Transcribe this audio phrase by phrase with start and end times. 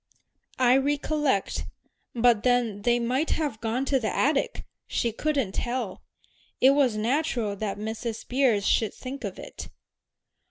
[0.57, 1.67] "I recollect.
[2.15, 6.01] But then they might have gone to the attic she couldn't tell.
[6.59, 8.27] It was natural that Mrs.
[8.27, 9.69] Beers should think of it."